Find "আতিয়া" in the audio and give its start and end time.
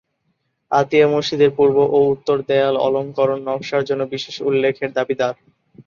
0.71-1.07